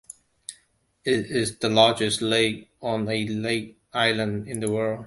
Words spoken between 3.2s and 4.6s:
lake island in